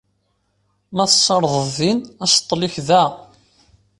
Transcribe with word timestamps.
Ma 0.95 1.05
tessardeḍ 1.11 1.65
din, 1.77 1.99
aṣeṭṭel-ik 2.23 2.75
da. 2.87 3.03